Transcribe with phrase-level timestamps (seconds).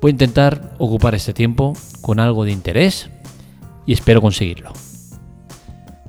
[0.00, 3.10] Voy a intentar ocupar este tiempo con algo de interés
[3.84, 4.72] y espero conseguirlo.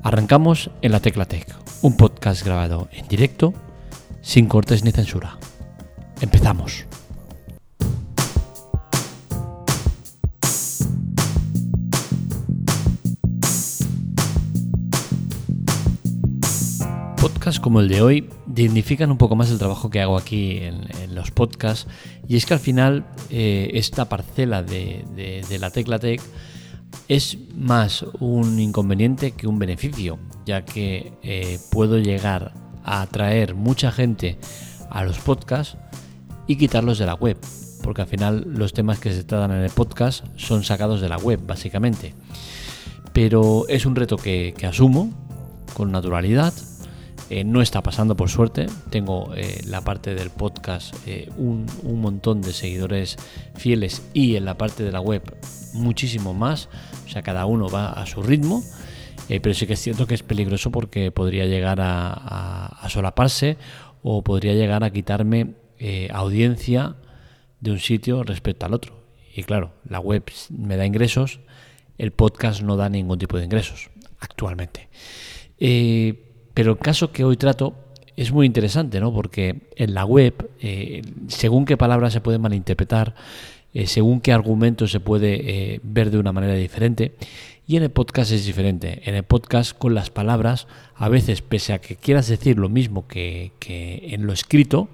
[0.02, 1.46] Arrancamos en la Tecla Tech,
[1.82, 3.52] un podcast grabado en directo,
[4.22, 5.38] sin cortes ni censura.
[6.20, 6.86] Empezamos.
[17.20, 21.14] Podcasts como el de hoy dignifican un poco más el trabajo que hago aquí en,
[21.14, 21.86] los podcasts
[22.26, 26.22] y es que al final eh, esta parcela de, la Tecla Tech
[27.08, 33.92] es más un inconveniente que un beneficio, ya que eh, puedo llegar a atraer mucha
[33.92, 34.38] gente
[34.88, 35.76] a los podcasts
[36.46, 37.36] y quitarlos de la web,
[37.82, 41.18] porque al final los temas que se tratan en el podcast son sacados de la
[41.18, 42.14] web, básicamente.
[43.12, 45.10] Pero es un reto que, asumo
[45.74, 46.52] con naturalidad.
[47.28, 48.66] Eh, no está pasando por suerte.
[48.90, 53.16] Tengo eh, la parte del podcast eh, un, un, montón de seguidores
[53.56, 55.22] fieles y en la parte de la web
[55.74, 56.68] muchísimo más.
[57.06, 58.62] O sea, cada uno va a su ritmo.
[59.28, 63.56] pero sí que es cierto que es peligroso porque podría llegar a, solaparse
[64.02, 66.96] o podría llegar a quitarme eh, audiencia
[67.60, 69.02] de un sitio respecto al otro.
[69.34, 71.40] Y claro, la web me da ingresos,
[71.96, 73.88] el podcast no da ningún tipo de ingresos
[74.18, 74.90] actualmente.
[75.58, 77.74] Eh, pero el caso que hoy trato
[78.16, 79.12] es muy interesante, ¿no?
[79.12, 83.14] Porque en la web, eh, según qué palabras se pueden malinterpretar,
[83.84, 87.14] según qué argumento se puede ver de una manera diferente,
[87.68, 89.00] y en el podcast es diferente.
[89.04, 90.66] En el podcast con las palabras,
[90.96, 94.88] a veces, pese a que quieras decir lo mismo que, que en lo escrito,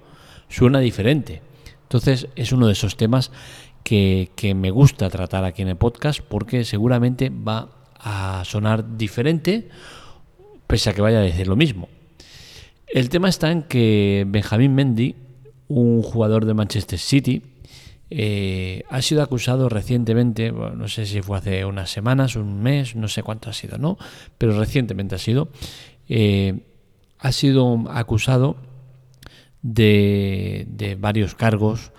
[0.51, 1.41] suena diferente.
[1.85, 3.31] Entonces es uno de esos temas
[3.87, 9.69] que, me gusta tratar aquí en el podcast porque seguramente va a sonar diferente
[10.67, 11.89] pese a que vaya a decir lo mismo.
[12.87, 15.17] El tema está en que Benjamín Mendy,
[15.69, 17.43] un jugador de Manchester City,
[18.09, 23.09] eh, ha sido acusado recientemente, no sé si fue hace unas semanas, un mes, no
[23.09, 23.99] sé cuánto ha sido, ¿no?
[24.39, 25.49] Pero recientemente ha sido,
[26.09, 26.61] eh,
[27.19, 28.57] ha sido acusado
[29.63, 31.91] de, varios cargos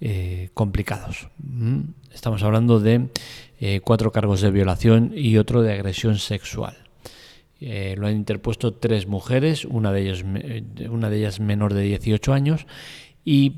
[0.00, 1.28] eh, complicados.
[2.14, 3.10] Estamos hablando de
[3.84, 6.89] cuatro cargos de violación y otro de agresión sexual.
[7.60, 10.24] Eh, lo han interpuesto tres mujeres, una de ellas,
[10.88, 12.66] una de ellas menor de 18 años,
[13.24, 13.50] y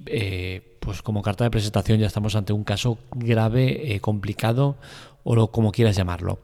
[0.80, 4.76] pues como carta de presentación ya estamos ante un caso grave, complicado
[5.24, 6.40] o lo, como quieras llamarlo.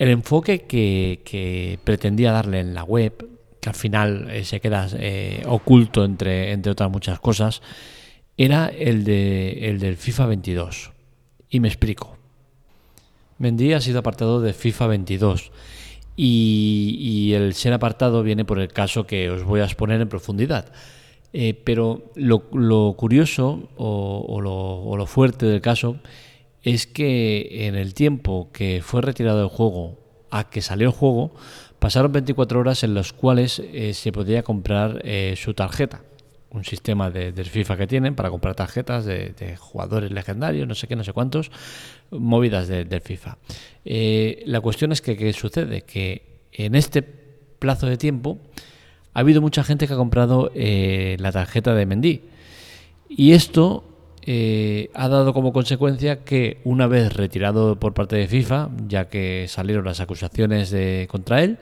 [0.00, 3.28] El enfoque que, pretendía darle en la web
[3.60, 7.60] que al final eh, se queda eh, oculto entre, entre otras muchas cosas,
[8.38, 10.92] era el, de, el del FIFA 22.
[11.50, 12.16] Y me explico.
[13.36, 15.52] Mendy ha sido apartado de FIFA 22
[16.22, 20.72] y, el ser apartado viene por el caso que os voy a exponer en profundidad.
[21.32, 22.40] Eh, pero lo,
[22.94, 25.96] curioso o, lo, fuerte del caso
[26.62, 29.98] es que en el tiempo que fue retirado del juego
[30.30, 31.32] a que salió el juego,
[31.80, 36.02] Pasaron 24 horas en las cuales eh, se podía comprar eh, su tarjeta.
[36.50, 40.96] Un sistema de, FIFA que tienen para comprar tarjetas de, jugadores legendarios, no sé qué,
[40.96, 41.50] no sé cuántos,
[42.10, 43.38] movidas del FIFA.
[43.84, 45.82] Eh, la cuestión es que, ¿qué sucede?
[45.82, 48.38] Que en este plazo de tiempo
[49.14, 52.22] ha habido mucha gente que ha comprado la tarjeta de Mendy.
[53.08, 53.84] Y esto
[54.22, 59.46] eh, ha dado como consecuencia que una vez retirado por parte de FIFA, ya que
[59.48, 61.58] salieron las acusaciones de, contra él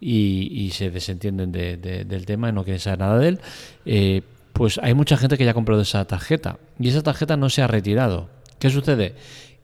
[0.00, 3.40] y, se desentienden del tema y no quieren saber nada de él,
[3.84, 4.22] eh,
[4.52, 7.62] pues hay mucha gente que ya ha comprado esa tarjeta y esa tarjeta no se
[7.62, 8.28] ha retirado.
[8.58, 9.14] ¿Qué sucede?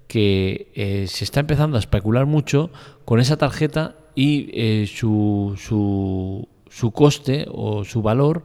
[0.08, 2.70] Que eh, se está empezando a especular mucho
[3.05, 8.44] con esa tarjeta y su, su, su coste o su valor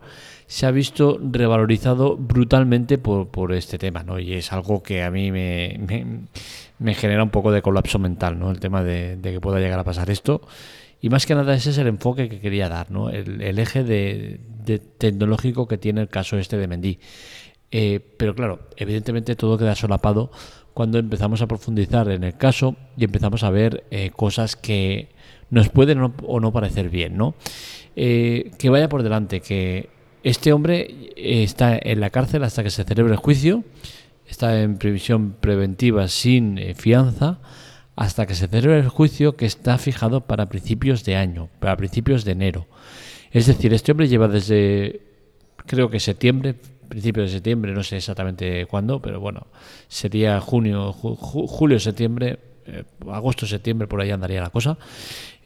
[0.51, 4.19] se ha visto revalorizado brutalmente por, este tema, ¿no?
[4.19, 5.80] Y es algo que a mí me,
[6.77, 8.51] me, genera un poco de colapso mental, ¿no?
[8.51, 10.42] El tema de, que pueda llegar a pasar esto.
[11.01, 13.09] Y más que nada ese es el enfoque que quería dar, ¿no?
[13.09, 14.39] El, eje de,
[15.00, 17.00] tecnológico que tiene el caso este de Mendy.
[17.71, 20.31] Eh, pero claro, evidentemente todo queda solapado
[20.74, 25.09] cuando empezamos a profundizar en el caso y empezamos a ver eh, cosas que
[25.50, 27.33] nos pueden o no parecer bien, ¿no?
[27.95, 29.89] Eh, que vaya por delante, que
[30.24, 33.63] este hombre está en la cárcel hasta que se celebre el juicio,
[34.27, 37.39] está en previsión preventiva sin fianza,
[37.96, 42.24] hasta que se celebre el juicio que está fijado para principios de año, para principios
[42.26, 42.68] de enero.
[43.32, 45.02] Es decir, este hombre lleva desde,
[45.66, 46.56] creo que septiembre,
[46.88, 49.48] principio de septiembre, no sé exactamente cuándo, pero bueno,
[49.88, 54.78] sería junio, julio, septiembre, eh, agosto, septiembre, por ahí andaría la cosa.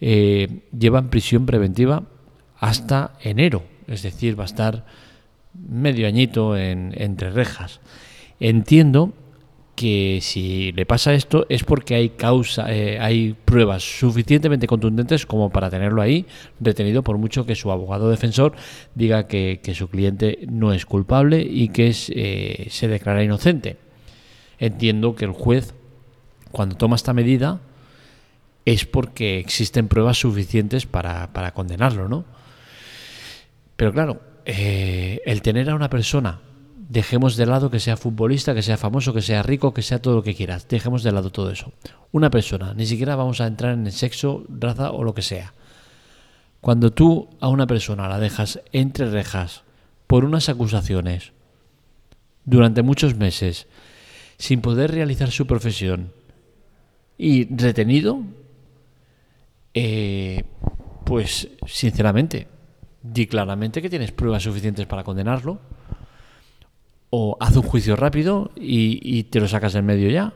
[0.02, 2.04] Eh, lleva en prisión preventiva
[2.60, 4.86] hasta enero, es decir, va a estar
[5.54, 7.80] medio añito en, entre rejas.
[8.40, 9.14] Entiendo
[9.76, 15.50] que si le pasa esto es porque hay causa, eh, hay pruebas suficientemente contundentes como
[15.50, 16.26] para tenerlo ahí
[16.60, 18.54] detenido por mucho que su abogado defensor
[18.96, 23.78] diga que, su cliente no es culpable y que eh, se declara inocente.
[24.58, 25.74] Entiendo que el juez
[26.52, 27.60] cuando toma esta medida
[28.64, 32.26] es porque existen pruebas suficientes para, para condenarlo, ¿no?
[33.76, 36.40] Pero claro, eh, el tener a una persona,
[36.90, 40.16] dejemos de lado que sea futbolista, que sea famoso, que sea rico, que sea todo
[40.16, 41.74] lo que quieras, dejemos de lado todo eso.
[42.12, 45.54] Una persona, ni siquiera vamos a entrar en el sexo, raza o lo que sea.
[46.62, 49.64] Cuando tú a una persona la dejas entre rejas
[50.08, 51.32] por unas acusaciones
[52.44, 53.68] durante muchos meses,
[54.38, 56.12] sin poder realizar su profesión
[57.18, 58.22] y retenido,
[59.74, 60.44] eh,
[61.06, 62.48] pues sinceramente,
[63.02, 65.60] di claramente que tienes pruebas suficientes para condenarlo,
[67.10, 70.34] o haz un juicio rápido y, te lo sacas del medio ya.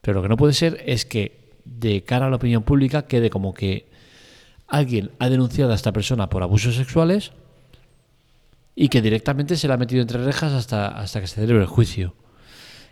[0.00, 3.30] Pero lo que no puede ser es que de cara a la opinión pública quede
[3.30, 3.86] como que
[4.66, 7.32] alguien ha denunciado a esta persona por abusos sexuales
[8.74, 11.68] y que directamente se la ha metido entre rejas hasta, hasta que se celebre el
[11.68, 12.14] juicio.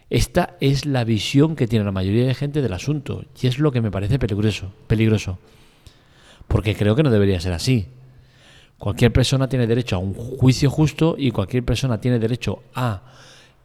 [0.08, 3.72] Esta es la visión que tiene la mayoría de gente del asunto y es lo
[3.72, 5.38] que me parece peligroso, peligroso.
[6.48, 7.88] Porque creo que no debería ser así.
[8.82, 13.02] Cualquier persona tiene derecho a un juicio justo y cualquier persona tiene derecho a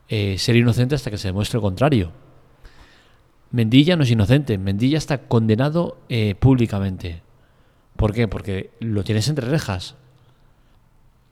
[0.08, 2.12] eh, ser inocente hasta que se demuestre lo contrario.
[3.50, 7.24] Mendilla no es inocente, Mendilla está condenado eh, públicamente.
[7.96, 8.28] ¿Por qué?
[8.28, 9.96] Porque lo tienes entre rejas.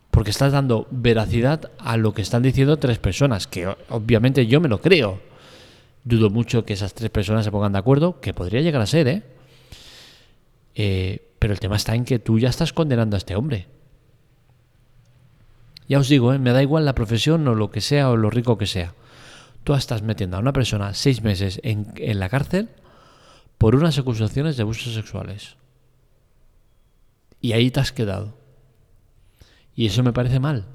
[0.09, 4.67] Porque estás dando veracidad a lo que están diciendo tres personas, que obviamente yo me
[4.67, 5.21] lo creo.
[6.03, 9.07] Dudo mucho que esas tres personas se pongan de acuerdo, que podría llegar a ser,
[9.07, 9.23] ¿eh?
[10.73, 13.67] eh pero el tema está en que tú ya estás condenando a este hombre.
[15.87, 16.39] Ya os digo, ¿eh?
[16.39, 18.95] me da igual la profesión o lo que sea o lo rico que sea.
[19.63, 22.69] Tú estás metiendo a una persona seis meses en, la cárcel
[23.59, 25.55] por unas acusaciones de abusos sexuales.
[27.41, 28.35] Y ahí te has quedado.
[29.75, 30.65] Y eso me parece mal.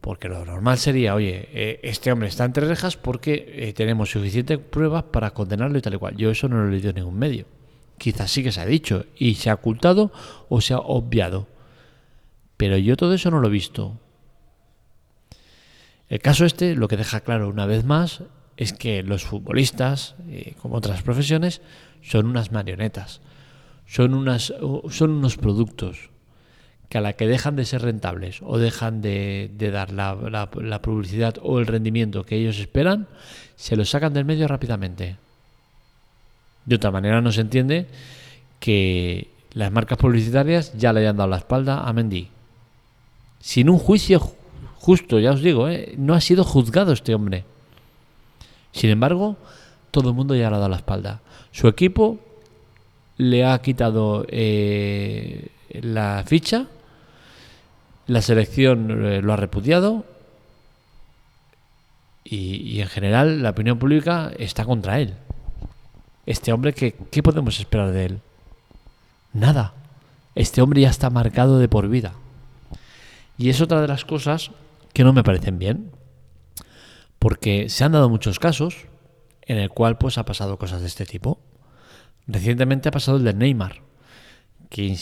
[0.00, 4.58] Porque lo normal sería, oye, eh, este hombre está entre rejas porque eh, tenemos suficientes
[4.58, 6.16] pruebas para condenarlo y tal y cual.
[6.16, 7.46] Yo eso no lo he leído en ningún medio.
[7.98, 10.12] Quizás sí que se ha dicho y se ha ocultado
[10.48, 11.48] o se ha obviado.
[12.56, 13.98] Pero yo todo eso no lo he visto.
[16.08, 18.22] El caso este lo que deja claro una vez más
[18.56, 21.60] es que los futbolistas, eh, como otras profesiones,
[22.02, 23.20] son unas marionetas,
[23.86, 24.52] son, unas,
[24.90, 26.10] son unos productos
[26.88, 31.36] que a la que dejan de ser rentables o dejan de, dar la, la, publicidad
[31.42, 33.06] o el rendimiento que ellos esperan,
[33.56, 35.18] se los sacan del medio rápidamente.
[36.68, 37.86] De otra manera no se entiende
[38.60, 42.28] que las marcas publicitarias ya le hayan dado la espalda a Mendy
[43.40, 44.20] sin un juicio
[44.76, 45.94] justo, ya os digo, ¿eh?
[45.96, 47.44] no ha sido juzgado este hombre.
[48.72, 49.36] Sin embargo,
[49.90, 51.20] todo el mundo ya le ha dado la espalda.
[51.50, 52.18] Su equipo
[53.16, 56.66] le ha quitado eh, la ficha,
[58.06, 60.04] la selección eh, lo ha repudiado
[62.24, 65.14] y, en general la opinión pública está contra él.
[66.28, 68.20] Este hombre, ¿qué, ¿qué podemos esperar de él?
[69.32, 69.72] Nada.
[70.34, 72.12] Este hombre ya está marcado de por vida.
[73.38, 74.50] Y es otra de las cosas
[74.92, 75.90] que no me parecen bien.
[77.18, 78.76] Porque se han dado muchos casos
[79.46, 81.40] en el cual pues ha pasado cosas de este tipo.
[82.26, 83.80] Recientemente ha pasado el de Neymar.
[84.68, 84.98] Que,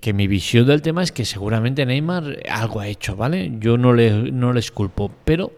[0.00, 3.50] que, mi visión del tema es que seguramente Neymar algo ha hecho, ¿vale?
[3.58, 5.50] Yo no le, no les culpo, pero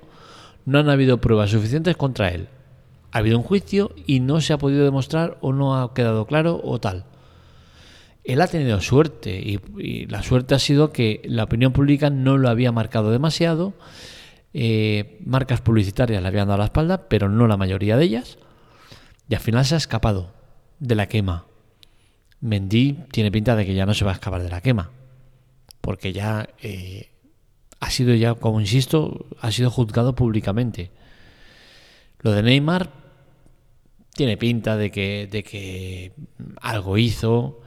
[0.64, 2.49] no han habido pruebas suficientes contra él.
[3.12, 6.60] Ha habido un juicio y no se ha podido demostrar o no ha quedado claro
[6.62, 7.06] o tal
[8.24, 12.48] él ha tenido suerte y, la suerte ha sido que la opinión pública no lo
[12.48, 13.74] había marcado demasiado.
[14.52, 18.38] Eh, marcas publicitarias le habían dado la espalda, pero no la mayoría de ellas.
[19.28, 20.32] Y al final se ha escapado
[20.78, 21.46] de la quema.
[22.40, 24.90] Mendy tiene pinta de que ya no se va a escapar de la quema.
[25.80, 27.10] Porque ya eh,
[27.80, 30.90] ha sido ya, como insisto, ha sido juzgado públicamente.
[32.20, 32.90] Lo de Neymar
[34.20, 36.12] tiene pinta de que, de que
[36.60, 37.62] algo hizo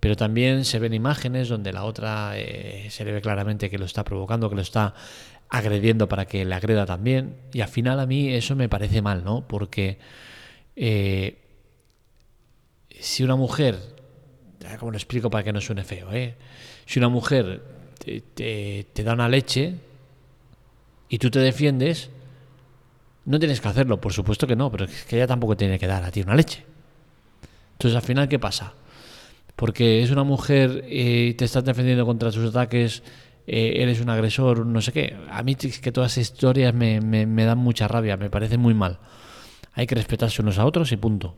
[0.00, 3.84] pero también se ven imágenes donde la otra eh, se le ve claramente que lo
[3.84, 4.94] está provocando, que lo está
[5.48, 7.36] agrediendo para que le agreda también.
[7.52, 9.46] Y al final a mí eso me parece mal, ¿no?
[9.46, 10.00] Porque
[10.74, 11.38] eh,
[12.98, 13.78] si una mujer,
[14.80, 16.34] como lo explico para que no suene feo, ¿eh?
[16.84, 17.62] si una mujer
[18.00, 19.76] te, te da una leche
[21.08, 22.10] y tú te defiendes,
[23.24, 25.86] no tienes que hacerlo, por supuesto que no, pero es que ella tampoco tiene que
[25.86, 26.64] dar a ti una leche.
[27.72, 28.74] Entonces al final, ¿qué pasa?
[29.56, 33.02] Porque es una mujer y te estás defendiendo contra sus ataques,
[33.46, 35.16] eh, eres un agresor, no sé qué.
[35.30, 38.74] A mí es que todas esas historias me, me, dan mucha rabia, me parece muy
[38.74, 38.98] mal.
[39.72, 41.36] Hay que respetarse unos a otros y punto.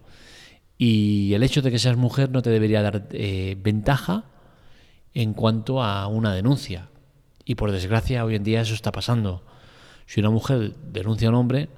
[0.76, 4.25] Y el hecho de que seas mujer no te debería dar eh, ventaja
[5.14, 6.88] en cuanto a una denuncia.
[7.45, 9.45] Y por desgracia hoy en día eso está pasando.
[10.06, 11.68] Si una mujer denuncia a un hombre,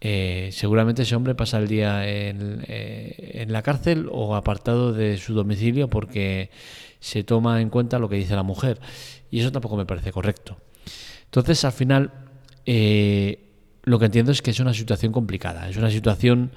[0.00, 5.16] eh, seguramente ese hombre pasa el día en, eh, en, la cárcel o apartado de
[5.16, 6.50] su domicilio porque
[6.98, 8.80] se toma en cuenta lo que dice la mujer.
[9.30, 10.58] Y eso tampoco me parece correcto.
[11.24, 12.12] Entonces, al final,
[12.66, 13.48] eh,
[13.84, 16.52] lo que entiendo es que es una situación complicada, es una situación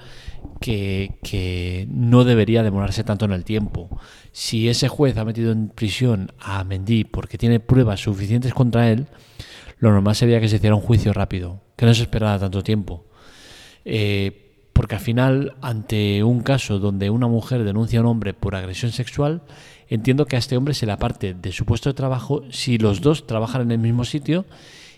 [0.60, 3.88] que, que, no debería demorarse tanto en el tiempo.
[4.32, 9.06] Si ese juez ha metido en prisión a Mendy porque tiene pruebas suficientes contra él,
[9.78, 13.04] lo normal sería que se hiciera un juicio rápido, que no se esperara tanto tiempo.
[13.84, 18.54] Eh, porque al final, ante un caso donde una mujer denuncia a un hombre por
[18.54, 19.42] agresión sexual,
[19.88, 23.00] entiendo que a este hombre se le aparte de su puesto de trabajo si los
[23.00, 24.44] dos trabajan en el mismo sitio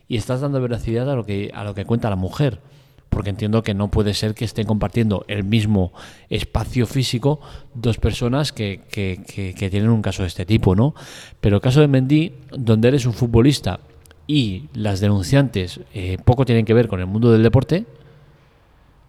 [0.09, 2.61] y estás dando veracidad a lo que, a lo que cuenta la mujer.
[3.09, 5.93] Porque entiendo que no puede ser que estén compartiendo el mismo
[6.29, 7.41] espacio físico
[7.73, 10.95] dos personas que, que, tienen un caso de este tipo, ¿no?
[11.41, 13.81] Pero el caso de Mendy, donde eres un futbolista
[14.29, 17.87] y las denunciantes eh, poco tienen que ver con el mundo del deporte,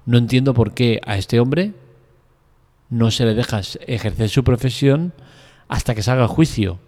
[0.05, 1.73] no entiendo por qué a este hombre
[2.89, 5.13] no se le deja ejercer su profesión
[5.67, 6.79] hasta que salga el juicio.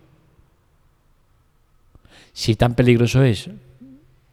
[2.33, 3.50] Si tan peligroso es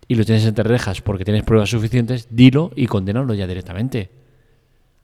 [0.06, 4.10] y lo tienes entre rejas porque tienes pruebas suficientes, dilo y condénalo ya directamente.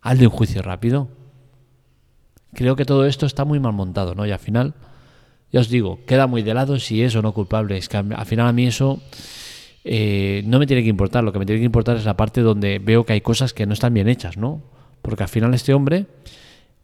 [0.01, 1.09] Haz de un juicio rápido.
[2.55, 4.25] Creo que todo esto está muy mal montado, ¿no?
[4.25, 4.75] Y al final
[5.55, 7.77] ya os digo, queda muy de lado si es o no culpable.
[7.77, 9.01] Es que al final a mí eso
[9.85, 11.23] eh, no me tiene que importar.
[11.23, 13.65] Lo que me tiene que importar es la parte donde veo que hay cosas que
[13.65, 14.65] no están bien hechas, ¿no?
[15.01, 16.07] Porque al final este hombre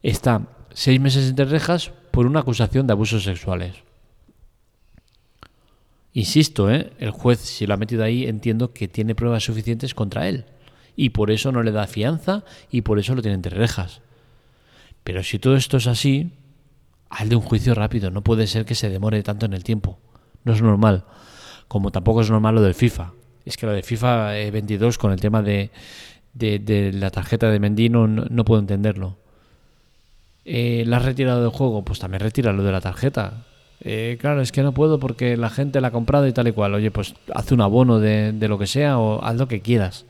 [0.04, 3.74] está seis meses entre rejas por una acusación de abusos sexuales.
[6.12, 6.92] Insisto, ¿eh?
[7.00, 10.44] el juez, si lo ha metido ahí, entiendo que tiene pruebas suficientes contra él.
[10.94, 14.00] Y por eso no le da fianza y por eso lo tiene entre rejas.
[15.02, 16.30] Pero si todo esto es así,
[17.28, 18.10] de un juicio rápido.
[18.10, 19.98] No puede ser que se demore tanto en el tiempo.
[20.44, 21.04] No es normal.
[21.68, 23.12] Como tampoco es normal lo del FIFA.
[23.44, 25.70] Es que lo de FIFA 22 eh, con el tema de,
[26.34, 29.16] de, la tarjeta de Mendino no, puedo entenderlo.
[30.44, 31.84] Eh, ¿La has retirado del juego?
[31.84, 33.44] Pues también retira lo de la tarjeta.
[33.82, 36.52] Eh, claro, es que no puedo porque la gente la ha comprado y tal y
[36.52, 36.74] cual.
[36.74, 40.06] Oye, pues haz un abono de, de lo que sea o haz lo que quieras.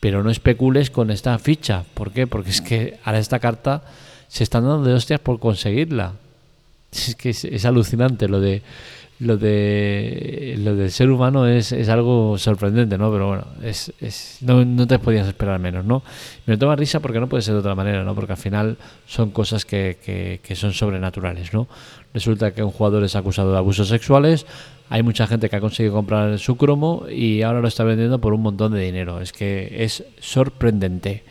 [0.00, 1.84] Pero no especules con esta ficha.
[1.94, 2.26] ¿Por qué?
[2.26, 3.82] Porque es que ahora esta carta
[4.28, 6.12] se están dando de hostias por conseguirla.
[6.92, 8.62] Es que es, alucinante lo de
[9.20, 13.10] lo de lo del ser humano es, es algo sorprendente, ¿no?
[13.10, 16.02] Pero bueno, es, es no, no, te podías esperar menos, ¿no?
[16.46, 18.14] Me toma risa porque no puede ser de otra manera, ¿no?
[18.14, 21.66] Porque al final son cosas que, que, son sobrenaturales, ¿no?
[22.14, 24.46] Resulta que un jugador es acusado de abusos sexuales,
[24.88, 28.32] hay mucha gente que ha conseguido comprar su cromo y ahora lo está vendiendo por
[28.32, 29.20] un montón de dinero.
[29.20, 31.24] Es que es sorprendente.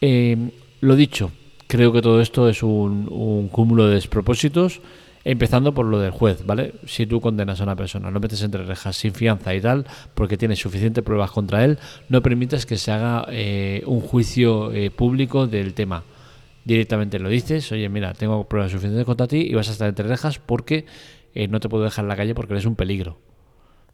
[0.00, 0.50] Eh,
[0.80, 1.30] lo dicho,
[1.74, 4.80] creo que todo esto es un, cúmulo de despropósitos,
[5.24, 6.74] empezando por lo del juez, ¿vale?
[6.86, 10.36] Si tú condenas a una persona, lo metes entre rejas sin fianza y tal, porque
[10.36, 15.48] tienes suficientes pruebas contra él, no permitas que se haga eh, un juicio eh, público
[15.48, 16.04] del tema.
[16.64, 20.06] Directamente lo dices, oye, mira, tengo pruebas suficientes contra ti y vas a estar entre
[20.06, 20.86] rejas porque
[21.34, 23.18] eh, no te puedo dejar en la calle porque eres un peligro.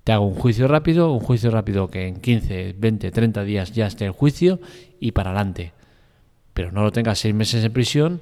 [0.05, 3.87] Te hago un juicio rápido, un juicio rápido que en 15, 20, 30 días ya
[3.87, 4.61] esté el juicio
[5.01, 5.80] y para adelante
[6.61, 8.21] pero no lo tenga seis meses en prisión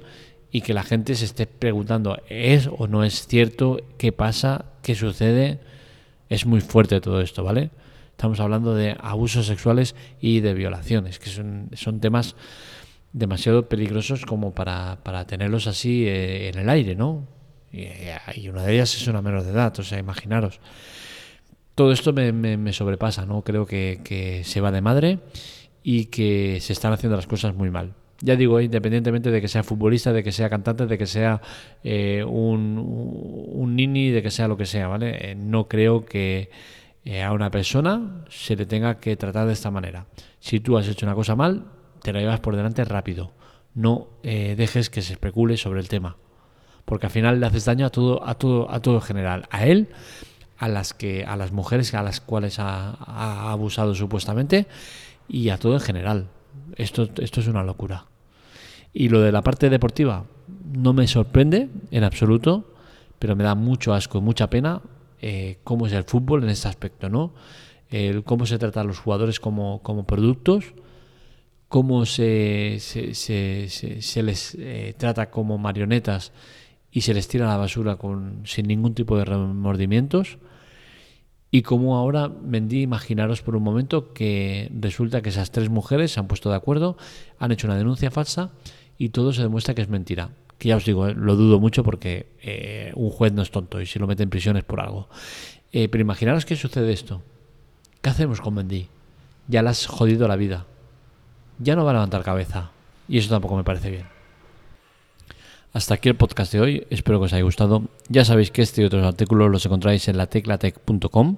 [0.49, 3.81] y que la gente se esté preguntando, ¿es o no es cierto?
[3.97, 4.63] ¿Qué pasa?
[4.81, 5.59] ¿Qué sucede?
[6.29, 7.69] Es muy fuerte todo esto, ¿vale?
[8.11, 12.37] Estamos hablando de abusos sexuales y de violaciones, que son, son temas
[13.11, 14.95] demasiado peligrosos como para,
[15.27, 17.27] tenerlos así eh, en el aire, ¿no?
[17.73, 20.61] Y, una de ellas es una menor de edad, o sea, imaginaros.
[21.75, 23.41] Todo esto me, me, sobrepasa, ¿no?
[23.41, 25.19] Creo que se va de madre
[25.83, 29.63] y que se están haciendo las cosas muy mal ya digo, independientemente de que sea
[29.63, 31.41] futbolista, de que sea cantante, de que sea
[31.83, 35.31] eh, un, un, nini, de que sea lo que sea, ¿vale?
[35.31, 36.49] Eh, no creo que
[37.05, 40.05] eh, a una persona se le tenga que tratar de esta manera.
[40.39, 41.65] Si tú has hecho una cosa mal,
[42.01, 43.31] te la llevas por delante rápido.
[43.73, 46.17] No dejes que se especule sobre el tema.
[46.83, 49.47] Porque al final le haces daño a todo, a todo, a todo en general.
[49.51, 49.89] A él,
[50.57, 54.65] a las que, a las mujeres a las cuales ha abusado supuestamente,
[55.29, 56.27] y a todo en general
[56.75, 58.05] esto, esto es una locura.
[58.93, 60.25] Y lo de la parte deportiva
[60.73, 62.73] no me sorprende en absoluto,
[63.19, 64.81] pero me da mucho asco, mucha pena
[65.21, 67.33] eh, cómo es el fútbol en este aspecto, ¿no?
[68.23, 70.75] Cómo se trata a los jugadores como, como productos,
[71.69, 76.33] cómo se, se, se, les eh, trata como marionetas
[76.91, 80.39] y se les tira a la basura con, sin ningún tipo de remordimientos.
[81.51, 86.19] Y cómo ahora vendí, imaginaros por un momento que resulta que esas tres mujeres se
[86.19, 86.95] han puesto de acuerdo,
[87.39, 88.51] han hecho una denuncia falsa
[88.97, 90.29] y todo se demuestra que es mentira.
[90.59, 93.81] Que ya os digo, eh, lo dudo mucho porque eh, un juez no es tonto
[93.81, 95.07] y si lo mete en prisión es por algo.
[95.71, 97.23] Eh, pero imaginaros que sucede esto.
[98.01, 98.87] ¿Qué hacemos con Mendy?
[99.47, 100.65] Ya le has jodido la vida.
[101.57, 102.71] Ya no va a levantar cabeza.
[103.07, 104.18] Y eso tampoco me parece bien.
[105.71, 106.87] Hasta aquí el podcast de hoy.
[106.89, 107.83] Espero que os haya gustado.
[108.07, 111.37] Ya sabéis que este y otros artículos los encontráis en la teclatec.com.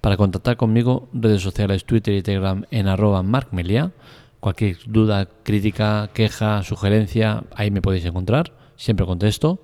[0.00, 3.92] Para contactar conmigo, redes sociales, Twitter y Telegram en arroba markmelia.
[4.40, 8.52] Cualquier duda, crítica, queja, sugerencia, ahí me podéis encontrar.
[8.74, 9.62] Siempre contesto.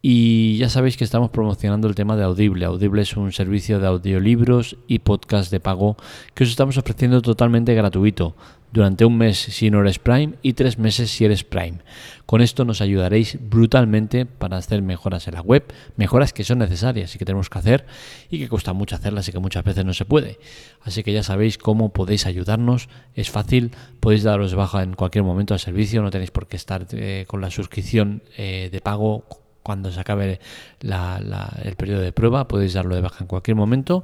[0.00, 2.64] Y ya sabéis que estamos promocionando el tema de Audible.
[2.64, 5.98] Audible es un servicio de audiolibros y podcast de pago
[6.32, 8.34] que os estamos ofreciendo totalmente gratuito
[8.72, 11.78] durante un mes si no eres Prime y tres meses si eres Prime.
[12.26, 15.64] Con esto nos ayudaréis brutalmente para hacer mejoras en la web,
[15.96, 17.86] mejoras que son necesarias y que tenemos que hacer
[18.30, 20.38] y que cuesta mucho hacerlas y que muchas veces no se puede.
[20.82, 25.54] Así que ya sabéis cómo podéis ayudarnos, es fácil, podéis daros baja en cualquier momento
[25.54, 29.24] al servicio, no tenéis por qué estar eh, con la suscripción eh, de pago
[29.70, 30.40] cuando se acabe
[30.82, 34.02] el periodo de prueba, podéis darlo de baja en cualquier momento,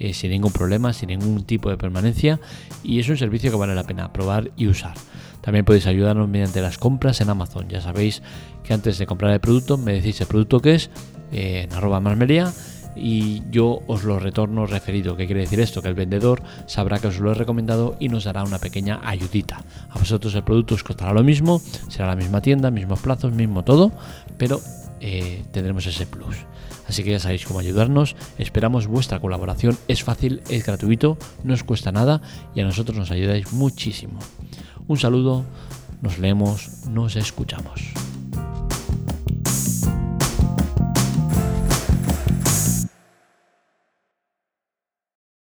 [0.00, 2.40] eh, sin ningún problema, sin ningún tipo de permanencia,
[2.82, 4.94] y es un servicio que vale la pena probar y usar.
[5.40, 7.68] También podéis ayudarnos mediante las compras en Amazon.
[7.68, 8.24] Ya sabéis
[8.64, 10.90] que antes de comprar el producto me decís el producto que es
[11.30, 12.52] eh, en arroba marmería
[12.96, 15.16] y yo os lo retorno referido.
[15.16, 15.82] ¿Qué quiere decir esto?
[15.82, 19.62] Que el vendedor sabrá que os lo he recomendado y nos dará una pequeña ayudita.
[19.90, 23.64] A vosotros el producto os costará lo mismo, será la misma tienda, mismos plazos, mismo
[23.64, 23.92] todo,
[24.38, 24.60] pero
[25.06, 26.34] eh, tendremos ese plus.
[26.88, 28.16] Así que ya sabéis cómo ayudarnos.
[28.38, 29.76] Esperamos vuestra colaboración.
[29.86, 32.22] Es fácil, es gratuito, no os cuesta nada
[32.54, 34.18] y a nosotros nos ayudáis muchísimo.
[34.88, 35.44] Un saludo,
[36.00, 37.92] nos leemos, nos escuchamos.